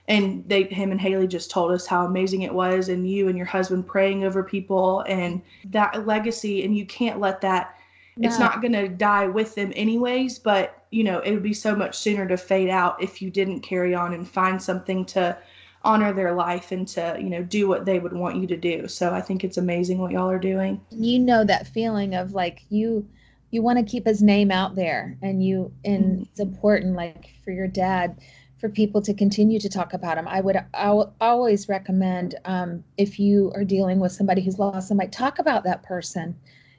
[0.07, 3.37] And they, him and Haley just told us how amazing it was, and you and
[3.37, 6.63] your husband praying over people and that legacy.
[6.63, 7.75] And you can't let that
[8.17, 8.27] no.
[8.27, 11.75] it's not going to die with them anyways but you know it would be so
[11.75, 15.37] much sooner to fade out if you didn't carry on and find something to
[15.83, 18.87] honor their life and to you know do what they would want you to do
[18.87, 22.65] so i think it's amazing what y'all are doing you know that feeling of like
[22.69, 23.07] you
[23.51, 26.21] you want to keep his name out there and you and mm-hmm.
[26.23, 28.19] it's important like for your dad
[28.57, 32.83] for people to continue to talk about him i would I will always recommend um,
[32.97, 36.35] if you are dealing with somebody who's lost somebody talk about that person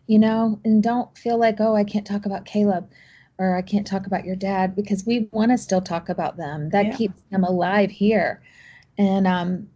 [0.07, 2.89] you know, and don't feel like, oh, I can't talk about Caleb
[3.39, 6.71] or I can't talk about your dad because we want to still talk about them.
[6.71, 6.97] That yeah.
[6.97, 8.43] keeps them alive here.
[8.99, 9.69] And um,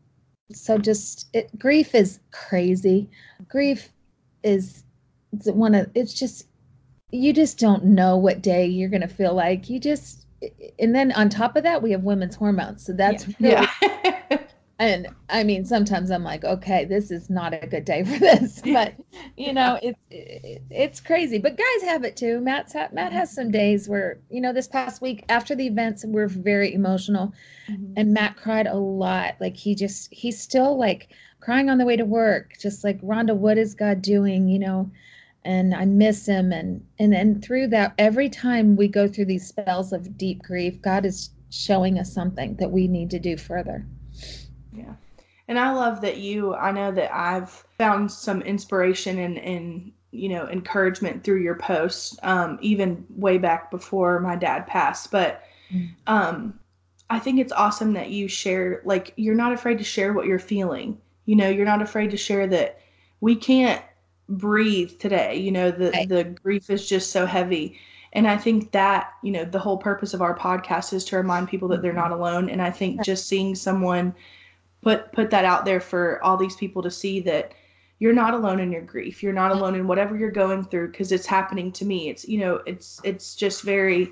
[0.52, 3.10] so just it, grief is crazy.
[3.48, 3.90] Grief
[4.42, 4.84] is
[5.44, 6.46] one of it's just
[7.12, 9.68] you just don't know what day you're going to feel like.
[9.68, 10.26] You just
[10.78, 12.84] and then on top of that we have women's hormones.
[12.84, 13.66] So that's yeah.
[13.82, 14.38] really yeah.
[14.80, 18.60] and i mean sometimes i'm like okay this is not a good day for this
[18.64, 18.94] but
[19.36, 23.30] you know it's it, it's crazy but guys have it too matt's ha- matt has
[23.30, 27.32] some days where you know this past week after the events we're very emotional
[27.68, 27.92] mm-hmm.
[27.96, 31.08] and matt cried a lot like he just he's still like
[31.40, 34.90] crying on the way to work just like rhonda what is god doing you know
[35.44, 39.46] and i miss him and and and through that every time we go through these
[39.46, 43.84] spells of deep grief god is showing us something that we need to do further.
[45.50, 50.28] And I love that you, I know that I've found some inspiration and, and you
[50.28, 55.10] know, encouragement through your posts, um, even way back before my dad passed.
[55.10, 55.42] But
[55.74, 55.90] mm.
[56.06, 56.60] um,
[57.10, 60.38] I think it's awesome that you share, like, you're not afraid to share what you're
[60.38, 60.96] feeling.
[61.26, 62.78] You know, you're not afraid to share that
[63.20, 63.82] we can't
[64.28, 65.34] breathe today.
[65.34, 66.08] You know, the, right.
[66.08, 67.76] the grief is just so heavy.
[68.12, 71.48] And I think that, you know, the whole purpose of our podcast is to remind
[71.48, 72.10] people that they're mm-hmm.
[72.10, 72.48] not alone.
[72.48, 74.14] And I think just seeing someone
[74.82, 77.52] put put that out there for all these people to see that
[78.00, 79.22] you're not alone in your grief.
[79.22, 82.08] You're not alone in whatever you're going through because it's happening to me.
[82.08, 84.08] It's you know it's it's just very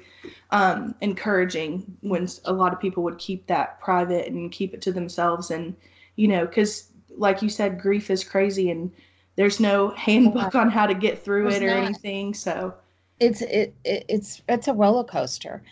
[0.51, 4.93] um encouraging when a lot of people would keep that private and keep it to
[4.93, 5.75] themselves and
[6.17, 8.93] you know because like you said grief is crazy and
[9.37, 11.85] there's no handbook on how to get through there's it or not.
[11.87, 12.75] anything so.
[13.21, 15.63] It's it, it it's it's a roller coaster.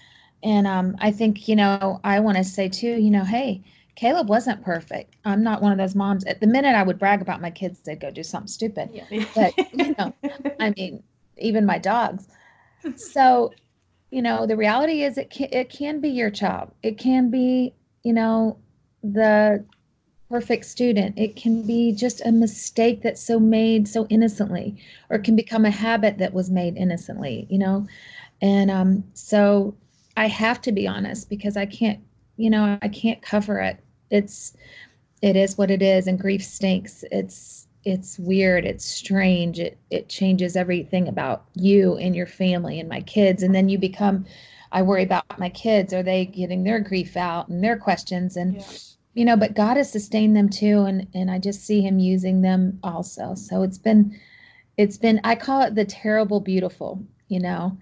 [0.42, 3.62] And um i think you know i want to say too you know hey
[3.96, 5.16] Caleb wasn't perfect.
[5.24, 6.24] I'm not one of those moms.
[6.24, 8.90] At the minute I would brag about my kids, they'd go do something stupid.
[8.92, 9.24] Yeah.
[9.34, 10.14] But you know,
[10.60, 11.02] I mean,
[11.38, 12.28] even my dogs.
[12.96, 13.52] So,
[14.10, 16.70] you know, the reality is it can, it can be your child.
[16.82, 18.58] It can be, you know,
[19.02, 19.64] the
[20.30, 21.18] perfect student.
[21.18, 24.76] It can be just a mistake that's so made so innocently,
[25.08, 27.86] or it can become a habit that was made innocently, you know?
[28.42, 29.74] And um, so
[30.16, 32.00] I have to be honest because I can't,
[32.36, 33.78] you know, I can't cover it.
[34.10, 34.56] It's,
[35.22, 37.04] it is what it is, and grief stinks.
[37.10, 38.64] It's, it's weird.
[38.64, 39.58] It's strange.
[39.58, 43.42] It, it changes everything about you and your family and my kids.
[43.42, 44.26] And then you become,
[44.72, 45.92] I worry about my kids.
[45.92, 48.36] Are they getting their grief out and their questions?
[48.36, 48.66] And, yeah
[49.16, 52.42] you know but god has sustained them too and and i just see him using
[52.42, 54.16] them also so it's been
[54.76, 57.76] it's been i call it the terrible beautiful you know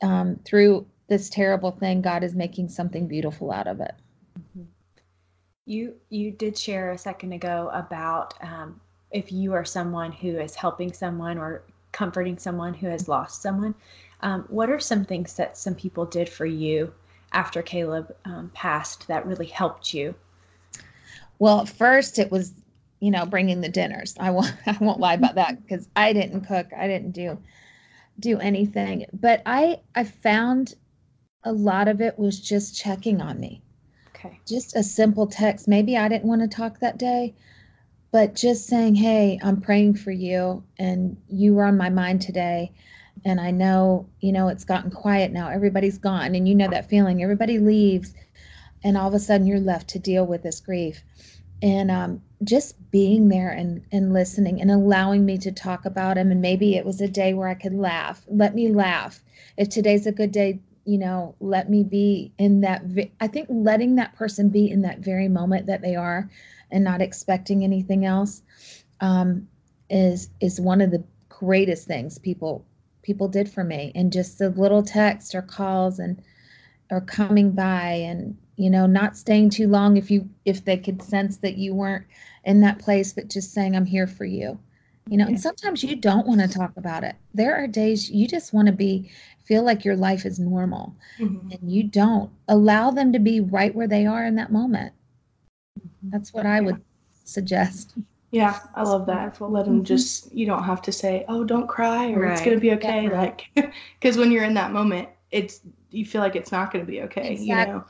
[0.00, 3.94] um, through this terrible thing god is making something beautiful out of it
[4.38, 4.68] mm-hmm.
[5.68, 10.54] You you did share a second ago about um, if you are someone who is
[10.54, 13.74] helping someone or comforting someone who has lost someone
[14.22, 16.92] um, what are some things that some people did for you
[17.32, 20.14] after caleb um, passed that really helped you
[21.38, 22.52] well, first it was,
[23.00, 24.14] you know, bringing the dinners.
[24.18, 26.66] I won't I won't lie about that because I didn't cook.
[26.76, 27.38] I didn't do
[28.18, 29.06] do anything.
[29.12, 30.74] But I I found
[31.44, 33.62] a lot of it was just checking on me.
[34.18, 34.40] Okay.
[34.46, 35.68] Just a simple text.
[35.68, 37.34] Maybe I didn't want to talk that day,
[38.12, 42.72] but just saying, "Hey, I'm praying for you and you were on my mind today."
[43.24, 45.48] And I know, you know, it's gotten quiet now.
[45.48, 47.22] Everybody's gone and you know that feeling.
[47.22, 48.14] Everybody leaves
[48.84, 51.02] and all of a sudden you're left to deal with this grief
[51.62, 56.30] and um, just being there and, and listening and allowing me to talk about him
[56.30, 59.22] and maybe it was a day where i could laugh let me laugh
[59.56, 63.46] if today's a good day you know let me be in that vi- i think
[63.50, 66.30] letting that person be in that very moment that they are
[66.70, 68.42] and not expecting anything else
[69.00, 69.46] um,
[69.90, 72.64] is is one of the greatest things people
[73.08, 73.90] people did for me.
[73.94, 76.20] And just the little text or calls and
[76.90, 81.02] or coming by and you know not staying too long if you if they could
[81.02, 82.06] sense that you weren't
[82.44, 84.58] in that place but just saying i'm here for you
[85.08, 88.26] you know and sometimes you don't want to talk about it there are days you
[88.26, 89.10] just want to be
[89.44, 91.50] feel like your life is normal mm-hmm.
[91.50, 94.92] and you don't allow them to be right where they are in that moment
[95.78, 96.10] mm-hmm.
[96.10, 96.80] that's what i would
[97.24, 97.94] suggest
[98.30, 99.84] yeah i love that let them mm-hmm.
[99.84, 102.32] just you don't have to say oh don't cry or right.
[102.32, 103.20] it's gonna be okay yeah.
[103.20, 103.44] like
[104.00, 107.00] because when you're in that moment it's you feel like it's not going to be
[107.00, 107.46] okay exactly.
[107.46, 107.84] you know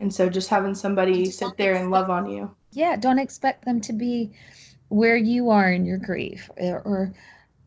[0.00, 2.50] and so just having somebody sit there and love on you.
[2.72, 4.32] Yeah, don't expect them to be
[4.90, 7.14] where you are in your grief or, or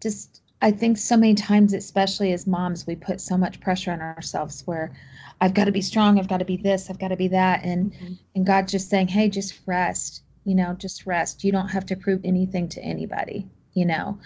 [0.01, 3.99] just I think so many times, especially as moms, we put so much pressure on
[3.99, 4.93] ourselves where
[5.41, 7.65] I've got to be strong, I've got to be this, I've got to be that.
[7.65, 8.13] And mm-hmm.
[8.35, 11.43] and God's just saying, Hey, just rest, you know, just rest.
[11.43, 14.19] You don't have to prove anything to anybody, you know.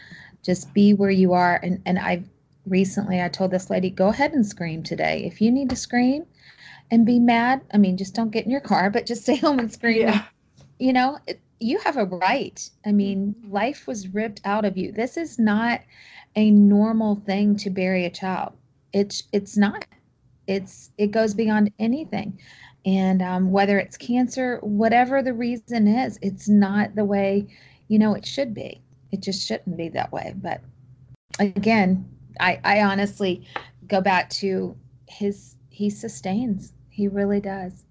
[0.44, 1.60] Just be where you are.
[1.64, 2.24] And and I
[2.68, 5.24] recently I told this lady, go ahead and scream today.
[5.26, 6.26] If you need to scream,
[6.92, 7.62] and be mad.
[7.74, 10.02] I mean, just don't get in your car, but just stay home and scream.
[10.02, 10.24] Yeah.
[10.80, 12.70] You know, it, you have a right.
[12.86, 14.92] I mean, life was ripped out of you.
[14.92, 15.82] This is not
[16.36, 18.54] a normal thing to bury a child.
[18.94, 19.86] It's it's not.
[20.48, 22.40] It's it goes beyond anything.
[22.86, 27.48] And um, whether it's cancer, whatever the reason is, it's not the way
[27.88, 28.82] you know it should be.
[29.12, 30.34] It just shouldn't be that way.
[30.36, 30.62] But
[31.40, 32.08] again,
[32.40, 33.48] I I honestly
[33.88, 34.76] go back to
[35.08, 37.87] his he sustains he really does.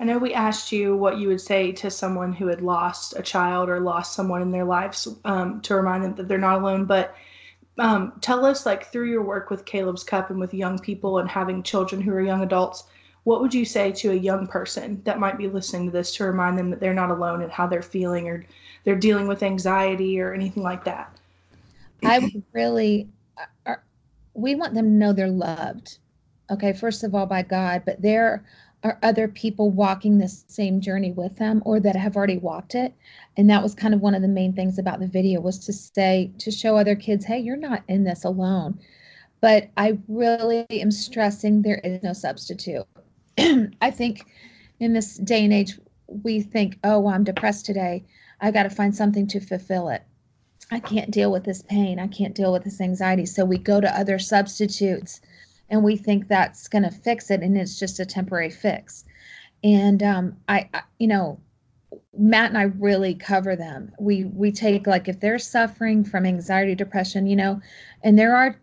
[0.00, 3.22] I know we asked you what you would say to someone who had lost a
[3.22, 6.84] child or lost someone in their lives um, to remind them that they're not alone.
[6.84, 7.16] But
[7.78, 11.28] um, tell us, like, through your work with Caleb's Cup and with young people and
[11.28, 12.84] having children who are young adults,
[13.24, 16.24] what would you say to a young person that might be listening to this to
[16.24, 18.44] remind them that they're not alone and how they're feeling or
[18.84, 21.12] they're dealing with anxiety or anything like that?
[22.04, 23.74] I would really, uh, uh,
[24.34, 25.98] we want them to know they're loved
[26.50, 28.44] okay, first of all by God, but there
[28.84, 32.94] are other people walking this same journey with them or that have already walked it.
[33.36, 35.72] And that was kind of one of the main things about the video was to
[35.72, 38.78] say, to show other kids, hey, you're not in this alone.
[39.40, 42.86] But I really am stressing there is no substitute.
[43.80, 44.26] I think
[44.80, 48.04] in this day and age, we think, oh, well, I'm depressed today.
[48.40, 50.02] I got to find something to fulfill it.
[50.70, 51.98] I can't deal with this pain.
[51.98, 53.26] I can't deal with this anxiety.
[53.26, 55.20] So we go to other substitutes
[55.70, 59.04] and we think that's going to fix it and it's just a temporary fix.
[59.62, 61.40] And um, I, I you know
[62.16, 63.92] matt and i really cover them.
[63.98, 67.60] We we take like if they're suffering from anxiety depression you know
[68.02, 68.56] and there are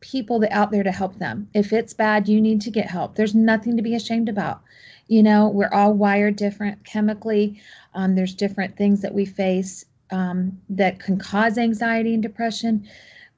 [0.00, 1.48] people that out there to help them.
[1.54, 3.14] If it's bad you need to get help.
[3.14, 4.62] There's nothing to be ashamed about.
[5.08, 7.60] You know we're all wired different chemically.
[7.94, 12.86] Um, there's different things that we face um, that can cause anxiety and depression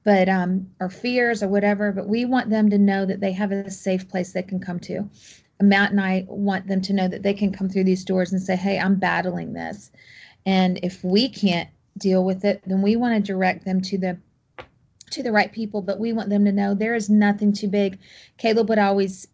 [0.05, 1.91] but um, or fears or whatever.
[1.91, 4.79] But we want them to know that they have a safe place they can come
[4.81, 5.09] to.
[5.61, 8.41] Matt and I want them to know that they can come through these doors and
[8.41, 9.91] say, Hey, I'm battling this.
[10.45, 14.17] And if we can't deal with it, then we want to direct them to the
[15.11, 17.99] to the right people, but we want them to know there is nothing too big.
[18.37, 19.27] Caleb would always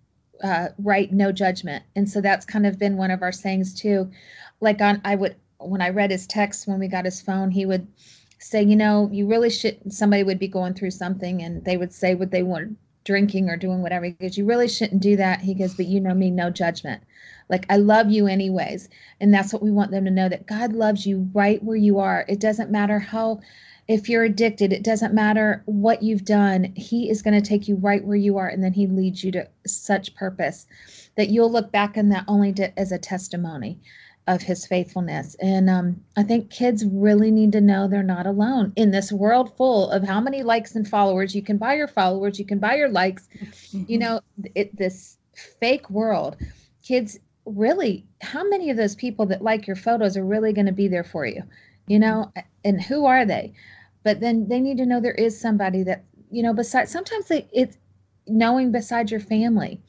[0.44, 1.84] uh, write no judgment.
[1.96, 4.12] And so that's kind of been one of our sayings too.
[4.60, 7.66] Like on, I would, when I read his text when we got his phone, he
[7.66, 7.88] would
[8.42, 11.94] say, you know, you really should, somebody would be going through something and they would
[11.94, 14.06] say what they want drinking or doing whatever.
[14.06, 15.42] He goes, you really shouldn't do that.
[15.42, 17.04] He goes, but you know me, no judgment.
[17.50, 18.90] Like I love you anyways.
[19.20, 22.00] And that's what we want them to know that God loves you right where you
[22.00, 22.26] are.
[22.28, 23.42] It doesn't matter how,
[23.88, 26.74] if you're addicted, it doesn't matter what you've done.
[26.76, 28.48] He is going to take you right where you are.
[28.48, 30.66] And then he leads you to such purpose
[31.18, 33.80] that you'll look back on that only to, as a testimony
[34.32, 35.36] of his faithfulness.
[35.42, 39.56] And um, I think kids really need to know they're not alone in this world
[39.58, 41.36] full of how many likes and followers.
[41.36, 43.28] You can buy your followers, you can buy your likes.
[43.38, 43.84] Mm-hmm.
[43.88, 44.22] You know,
[44.56, 45.18] it, this
[45.60, 46.38] fake world.
[46.82, 50.72] Kids really, how many of those people that like your photos are really going to
[50.72, 51.44] be there for you?
[51.88, 52.32] You know,
[52.64, 53.54] and who are they?
[54.04, 57.48] But then they need to know there is somebody that, you know, besides, sometimes they,
[57.52, 57.78] it's
[58.28, 59.82] knowing besides your family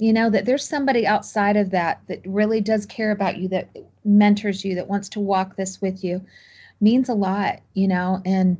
[0.00, 3.68] you know that there's somebody outside of that that really does care about you that
[4.04, 6.24] mentors you that wants to walk this with you
[6.80, 8.56] means a lot you know and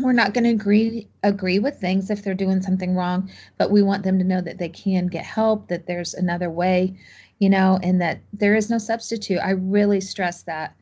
[0.00, 3.82] we're not going to agree agree with things if they're doing something wrong but we
[3.82, 6.96] want them to know that they can get help that there's another way
[7.42, 9.40] you know and that there is no substitute.
[9.40, 10.76] I really stress that.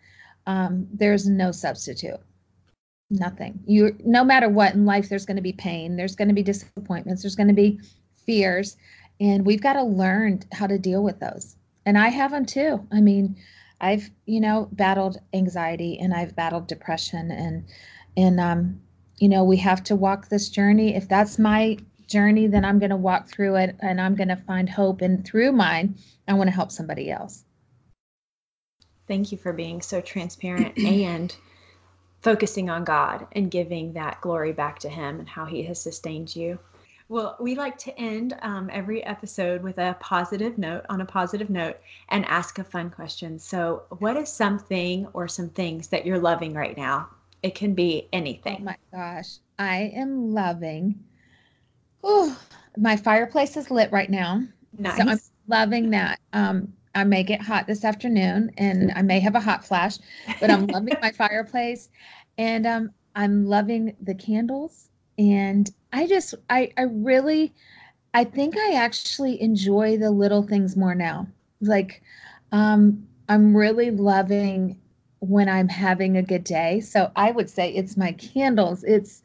[0.47, 2.20] Um, there's no substitute.
[3.09, 3.59] Nothing.
[3.64, 6.43] You no matter what in life there's going to be pain there's going to be
[6.43, 7.81] disappointments there's going to be
[8.26, 8.76] fears
[9.21, 11.57] and we've got to learn how to deal with those.
[11.87, 12.87] And i have them too.
[12.91, 13.37] I mean
[13.81, 17.64] i've you know battled anxiety and i've battled depression and
[18.16, 18.81] and um
[19.16, 20.95] you know we have to walk this journey.
[20.97, 24.37] If that's my journey then i'm going to walk through it and i'm going to
[24.37, 25.01] find hope.
[25.01, 25.97] And through mine
[26.27, 27.45] i want to help somebody else.
[29.07, 31.35] Thank you for being so transparent and
[32.21, 36.37] focusing on god and giving that glory back to him and how he has sustained
[36.37, 36.59] you
[37.11, 41.50] well, we like to end um, every episode with a positive note, on a positive
[41.50, 41.76] note,
[42.11, 43.36] and ask a fun question.
[43.36, 47.08] So, what is something or some things that you're loving right now?
[47.42, 48.58] It can be anything.
[48.61, 49.38] Oh my gosh.
[49.58, 51.02] I am loving.
[52.04, 52.38] Oh,
[52.76, 54.44] my fireplace is lit right now.
[54.78, 54.96] Nice.
[54.96, 56.20] So I'm loving that.
[56.32, 59.98] Um, I may get hot this afternoon and I may have a hot flash,
[60.40, 61.88] but I'm loving my fireplace
[62.38, 67.53] and um, I'm loving the candles and i just i i really
[68.14, 71.26] i think i actually enjoy the little things more now.
[71.61, 72.03] Like
[72.53, 74.78] um i'm really loving
[75.20, 76.80] when i'm having a good day.
[76.80, 78.84] So i would say it's my candles.
[78.84, 79.22] It's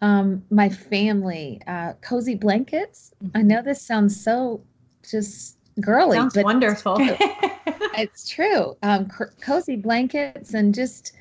[0.00, 3.12] um my family uh cozy blankets.
[3.22, 3.36] Mm-hmm.
[3.36, 4.60] i know this sounds so
[5.08, 6.96] just girly sounds but wonderful.
[6.98, 8.76] it's true, it's true.
[8.82, 11.12] Um, cozy blankets and just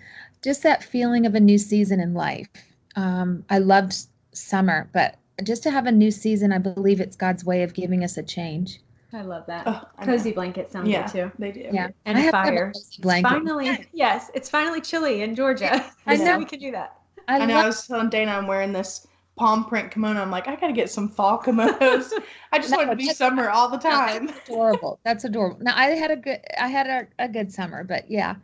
[0.43, 2.47] just that feeling of a new season in life.
[2.95, 3.95] Um, I loved
[4.33, 8.03] summer, but just to have a new season, I believe it's God's way of giving
[8.03, 8.79] us a change.
[9.13, 9.63] I love that.
[9.67, 11.31] Oh, cozy blanket sounds yeah, good too.
[11.37, 11.69] They do.
[11.71, 12.73] Yeah, and a fire.
[13.21, 15.85] finally, yes, it's finally chilly in Georgia.
[16.07, 16.97] I know we can do that.
[17.27, 17.57] I, I know.
[17.57, 20.21] I was telling Dana I'm wearing this palm print kimono.
[20.21, 22.11] I'm like, I gotta get some fall kimonos.
[22.51, 24.25] I just no, want to be summer all the time.
[24.25, 24.99] No, that's adorable.
[25.03, 25.59] That's adorable.
[25.61, 28.35] Now I had a good I had a, a good summer, but yeah,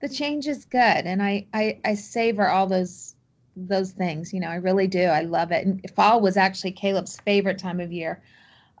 [0.00, 3.13] the change is good, and I I, I savor all those
[3.56, 4.32] those things.
[4.32, 5.04] You know, I really do.
[5.04, 5.66] I love it.
[5.66, 8.22] And fall was actually Caleb's favorite time of year.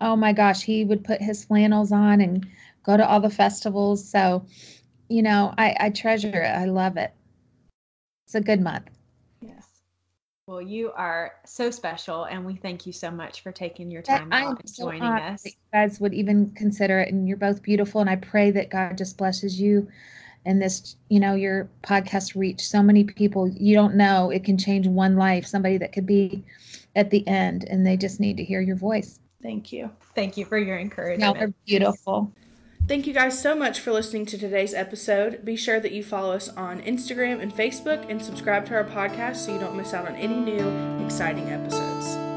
[0.00, 2.46] Oh my gosh, he would put his flannels on and
[2.82, 4.06] go to all the festivals.
[4.06, 4.44] So,
[5.08, 6.48] you know, I, I treasure it.
[6.48, 7.12] I love it.
[8.26, 8.90] It's a good month.
[9.40, 9.68] Yes.
[10.46, 14.28] Well, you are so special, and we thank you so much for taking your time
[14.30, 15.44] I'm and joining us.
[15.46, 18.02] you guys would even consider it, and you're both beautiful.
[18.02, 19.88] And I pray that God just blesses you
[20.44, 24.58] and this you know your podcast reach so many people you don't know it can
[24.58, 26.44] change one life somebody that could be
[26.96, 30.44] at the end and they just need to hear your voice thank you thank you
[30.44, 32.32] for your encouragement you are beautiful
[32.86, 35.42] Thank you guys so much for listening to today's episode.
[35.42, 39.36] Be sure that you follow us on Instagram and Facebook and subscribe to our podcast
[39.36, 40.68] so you don't miss out on any new
[41.02, 42.33] exciting episodes.